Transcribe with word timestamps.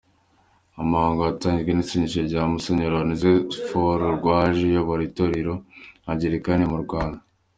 Umuhango 0.81 1.19
watangijwe 1.27 1.71
n’isengesho 1.73 2.21
rya 2.29 2.41
Musenyeri 2.51 2.95
Onesphore 3.01 4.03
Rwaje 4.17 4.61
uyobora 4.69 5.01
itorero 5.09 5.53
Angilikani 6.09 6.65
mu 6.73 6.79
Rwanda. 6.85 7.19